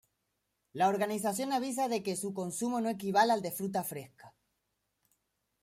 [0.73, 4.33] La organización avisa de que su consumo no equivale al de fruta fresca.